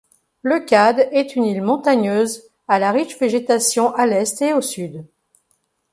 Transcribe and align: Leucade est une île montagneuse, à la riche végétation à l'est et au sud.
Leucade 0.41 1.09
est 1.11 1.35
une 1.35 1.43
île 1.45 1.61
montagneuse, 1.61 2.45
à 2.67 2.79
la 2.79 2.91
riche 2.91 3.19
végétation 3.19 3.93
à 3.93 4.07
l'est 4.07 4.41
et 4.41 4.51
au 4.51 4.61
sud. 4.63 5.05